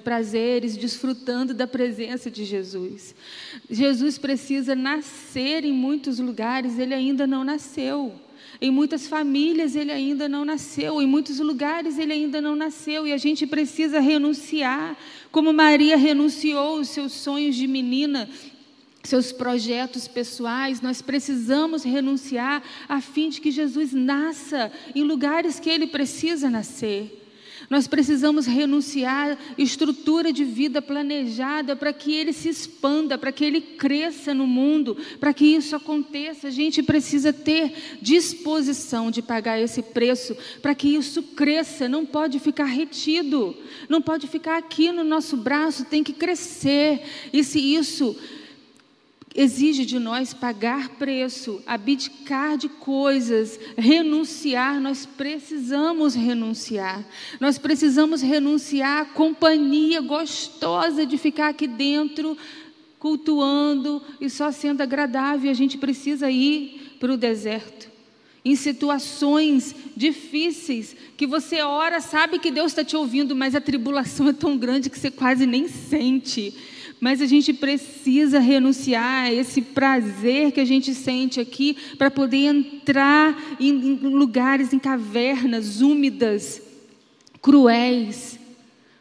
[0.01, 3.15] prazeres, desfrutando da presença de Jesus.
[3.71, 8.13] Jesus precisa nascer em muitos lugares, ele ainda não nasceu.
[8.61, 13.13] Em muitas famílias ele ainda não nasceu, em muitos lugares ele ainda não nasceu, e
[13.13, 14.97] a gente precisa renunciar,
[15.31, 18.29] como Maria renunciou os seus sonhos de menina
[19.03, 25.71] seus projetos pessoais, nós precisamos renunciar a fim de que Jesus nasça em lugares que
[25.71, 27.17] ele precisa nascer.
[27.69, 33.61] Nós precisamos renunciar estrutura de vida planejada para que ele se expanda, para que ele
[33.61, 36.49] cresça no mundo, para que isso aconteça.
[36.49, 41.89] A gente precisa ter disposição de pagar esse preço para que isso cresça.
[41.89, 43.57] Não pode ficar retido,
[43.89, 47.03] não pode ficar aqui no nosso braço, tem que crescer.
[47.33, 48.17] E se isso
[49.35, 54.81] exige de nós pagar preço, abdicar de coisas, renunciar.
[54.81, 57.05] Nós precisamos renunciar.
[57.39, 62.37] Nós precisamos renunciar à companhia gostosa de ficar aqui dentro,
[62.99, 65.51] cultuando e só sendo agradável.
[65.51, 67.89] A gente precisa ir para o deserto.
[68.43, 74.29] Em situações difíceis, que você ora, sabe que Deus está te ouvindo, mas a tribulação
[74.29, 76.55] é tão grande que você quase nem sente.
[77.01, 82.45] Mas a gente precisa renunciar a esse prazer que a gente sente aqui para poder
[82.45, 86.61] entrar em, lugares, em cavernas úmidas,
[87.41, 88.39] cruéis,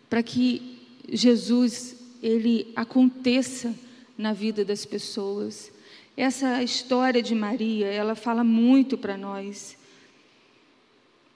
[0.10, 0.80] para que
[1.12, 3.76] Jesus ele aconteça
[4.18, 5.72] na vida das pessoas.
[6.16, 9.78] Essa história de Maria, ela fala muito para nós.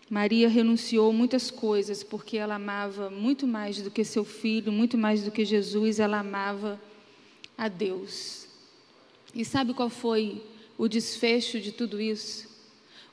[0.09, 5.23] Maria renunciou muitas coisas porque ela amava muito mais do que seu filho, muito mais
[5.23, 6.79] do que Jesus, ela amava
[7.57, 8.47] a Deus.
[9.33, 10.43] E sabe qual foi
[10.77, 12.51] o desfecho de tudo isso?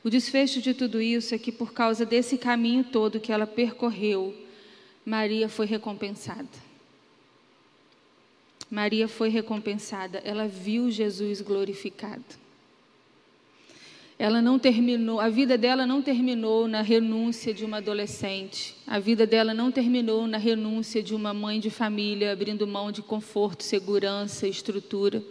[0.03, 4.35] O desfecho de tudo isso é que por causa desse caminho todo que ela percorreu,
[5.05, 6.49] Maria foi recompensada.
[8.71, 12.25] Maria foi recompensada, ela viu Jesus glorificado.
[14.21, 18.77] Ela não terminou, a vida dela não terminou na renúncia de uma adolescente.
[18.87, 23.01] A vida dela não terminou na renúncia de uma mãe de família, abrindo mão de
[23.01, 25.25] conforto, segurança, estrutura.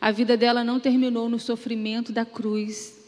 [0.00, 2.98] A vida dela não terminou no sofrimento da cruz.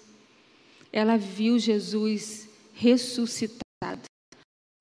[0.93, 4.03] Ela viu Jesus ressuscitado.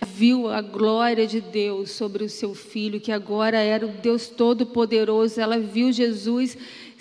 [0.06, 5.41] Viu a glória de Deus sobre o seu filho, que agora era o Deus Todo-Poderoso.
[5.41, 6.56] Ela viu Jesus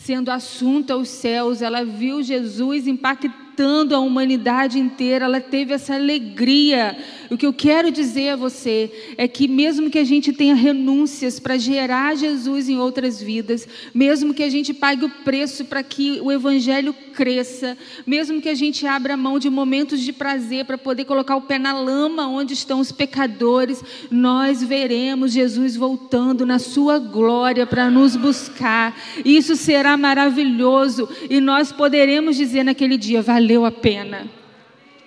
[0.05, 3.52] sendo assunto aos céus, ela viu Jesus impactando
[3.95, 6.97] a humanidade inteira, ela teve essa alegria
[7.33, 11.41] o que eu quero dizer a você é que, mesmo que a gente tenha renúncias
[11.41, 16.21] para gerar Jesus em outras vidas, mesmo que a gente pague o preço para que
[16.21, 17.77] o Evangelho cresça,
[18.07, 21.59] mesmo que a gente abra mão de momentos de prazer para poder colocar o pé
[21.59, 28.15] na lama onde estão os pecadores, nós veremos Jesus voltando na Sua glória para nos
[28.15, 28.95] buscar.
[29.25, 34.31] Isso será maravilhoso e nós poderemos dizer naquele dia: valeu a pena.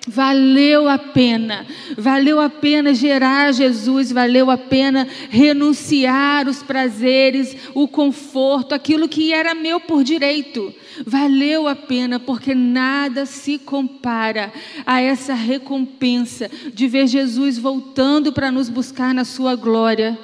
[0.07, 1.65] Valeu a pena,
[1.97, 9.33] valeu a pena gerar Jesus, valeu a pena renunciar os prazeres, o conforto, aquilo que
[9.33, 10.71] era meu por direito.
[11.07, 14.53] Valeu a pena, porque nada se compara
[14.85, 20.19] a essa recompensa de ver Jesus voltando para nos buscar na Sua glória.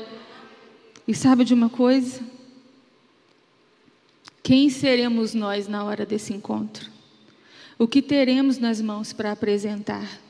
[1.07, 2.21] E sabe de uma coisa?
[4.43, 6.90] Quem seremos nós na hora desse encontro?
[7.81, 10.21] O que teremos nas mãos para apresentar.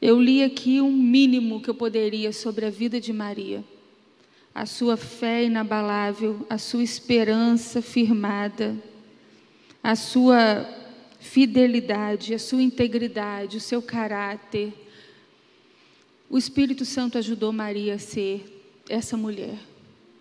[0.00, 3.64] Eu li aqui um mínimo que eu poderia sobre a vida de Maria.
[4.54, 8.80] A sua fé inabalável, a sua esperança firmada,
[9.82, 10.64] a sua
[11.18, 14.72] fidelidade, a sua integridade, o seu caráter.
[16.30, 19.58] O Espírito Santo ajudou Maria a ser essa mulher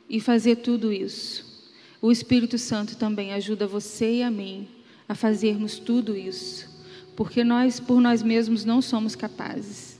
[0.09, 1.69] e fazer tudo isso.
[2.01, 4.80] O Espírito Santo também ajuda você e a mim
[5.11, 6.69] a fazermos tudo isso,
[7.17, 9.99] porque nós, por nós mesmos, não somos capazes.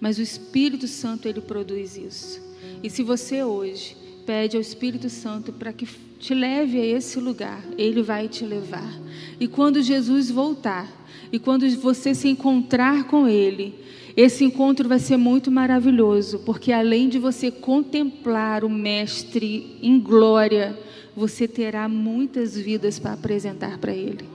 [0.00, 2.40] Mas o Espírito Santo, ele produz isso.
[2.80, 5.88] E se você hoje pede ao Espírito Santo para que
[6.20, 8.96] te leve a esse lugar, ele vai te levar.
[9.40, 10.88] E quando Jesus voltar,
[11.32, 13.74] e quando você se encontrar com ele,
[14.16, 20.78] esse encontro vai ser muito maravilhoso, porque além de você contemplar o Mestre em glória,
[21.16, 24.33] você terá muitas vidas para apresentar para ele.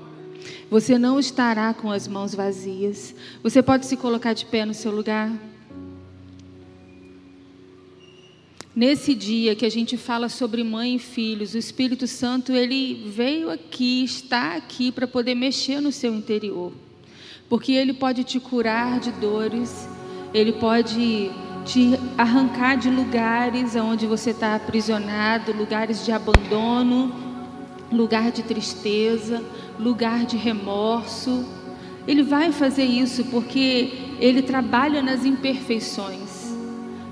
[0.70, 3.16] Você não estará com as mãos vazias.
[3.42, 5.32] Você pode se colocar de pé no seu lugar?
[8.76, 13.50] Nesse dia que a gente fala sobre mãe e filhos, o Espírito Santo ele veio
[13.50, 16.72] aqui, está aqui para poder mexer no seu interior.
[17.50, 19.88] Porque ele pode te curar de dores,
[20.34, 21.32] ele pode
[21.66, 27.29] te arrancar de lugares onde você está aprisionado, lugares de abandono,
[27.92, 29.44] lugar de tristeza,
[29.80, 31.46] lugar de remorso.
[32.08, 36.56] Ele vai fazer isso porque ele trabalha nas imperfeições.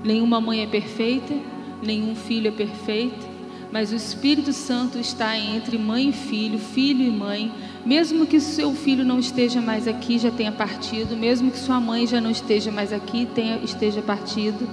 [0.04, 1.34] Nenhuma mãe é perfeita,
[1.82, 3.26] nenhum filho é perfeito,
[3.70, 7.52] mas o Espírito Santo está entre mãe e filho, filho e mãe.
[7.84, 12.06] Mesmo que seu filho não esteja mais aqui, já tenha partido, mesmo que sua mãe
[12.06, 14.68] já não esteja mais aqui, tenha, esteja partido,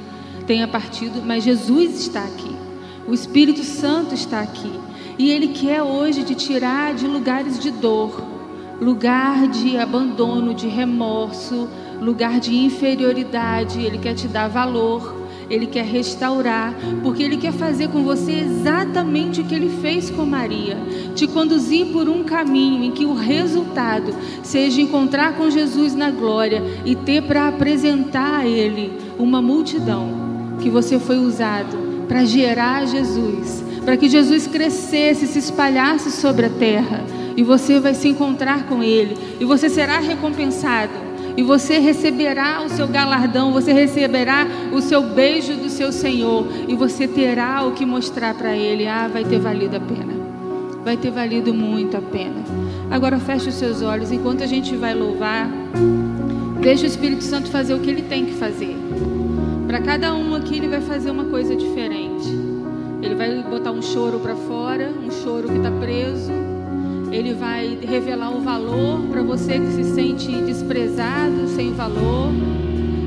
[0.47, 2.55] tenha partido, mas Jesus está aqui.
[3.07, 4.84] O Espírito Santo está aqui.
[5.17, 8.21] E Ele quer hoje te tirar de lugares de dor,
[8.81, 11.69] lugar de abandono, de remorso,
[12.01, 13.81] lugar de inferioridade.
[13.81, 15.15] Ele quer te dar valor,
[15.49, 20.25] Ele quer restaurar, porque Ele quer fazer com você exatamente o que Ele fez com
[20.25, 20.77] Maria:
[21.15, 24.13] te conduzir por um caminho em que o resultado
[24.43, 30.09] seja encontrar com Jesus na glória e ter para apresentar a Ele uma multidão
[30.59, 36.49] que você foi usado para gerar Jesus para que Jesus crescesse, se espalhasse sobre a
[36.49, 37.03] terra,
[37.37, 41.05] e você vai se encontrar com Ele, e você será recompensado,
[41.37, 46.75] e você receberá o seu galardão, você receberá o seu beijo do seu Senhor, e
[46.75, 48.87] você terá o que mostrar para Ele.
[48.87, 50.13] Ah, vai ter valido a pena,
[50.83, 52.43] vai ter valido muito a pena.
[52.89, 55.47] Agora feche os seus olhos, enquanto a gente vai louvar,
[56.61, 58.75] deixa o Espírito Santo fazer o que ele tem que fazer.
[59.67, 62.44] Para cada um aqui, ele vai fazer uma coisa diferente.
[63.05, 66.31] Ele vai botar um choro para fora, um choro que está preso.
[67.11, 72.31] Ele vai revelar o valor para você que se sente desprezado, sem valor.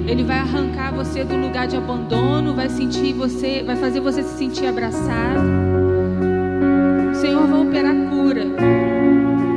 [0.07, 4.39] Ele vai arrancar você do lugar de abandono, vai sentir você, vai fazer você se
[4.39, 5.43] sentir abraçado.
[7.11, 8.43] O Senhor vai operar cura.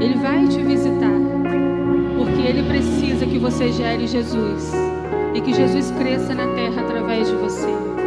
[0.02, 1.22] Ele vai te visitar.
[2.18, 4.74] Porque ele precisa que você gere Jesus
[5.36, 8.01] e que Jesus cresça na terra através de você.